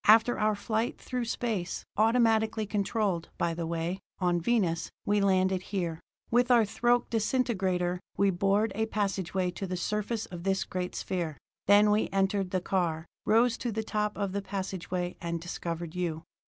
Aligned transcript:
"After 0.07 0.39
our 0.39 0.55
flight 0.55 0.97
through 0.99 1.25
space, 1.25 1.85
automatically 1.95 2.65
controlled, 2.65 3.29
by 3.37 3.53
the 3.53 3.67
way, 3.67 3.99
on 4.17 4.41
Venus, 4.41 4.89
we 5.05 5.21
landed 5.21 5.61
here. 5.61 5.99
With 6.31 6.49
our 6.49 6.65
thoque 6.65 7.11
disintegrator, 7.11 7.99
we 8.17 8.31
bored 8.31 8.71
a 8.73 8.87
passageway 8.87 9.51
to 9.51 9.67
the 9.67 9.77
surface 9.77 10.25
of 10.25 10.41
this 10.41 10.63
great 10.63 10.95
sphere. 10.95 11.37
Then 11.67 11.91
we 11.91 12.09
entered 12.11 12.49
the 12.49 12.61
car, 12.61 13.05
rose 13.27 13.59
to 13.59 13.71
the 13.71 13.83
top 13.83 14.17
of 14.17 14.31
the 14.31 14.41
passageway, 14.41 15.17
and 15.21 15.39
discovered 15.39 15.93
you. 15.93 16.23